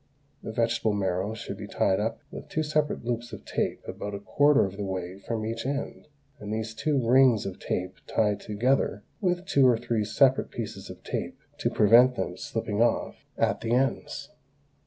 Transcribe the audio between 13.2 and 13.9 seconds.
at the